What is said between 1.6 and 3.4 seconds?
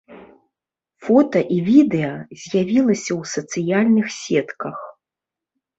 відэа з'явіліся ў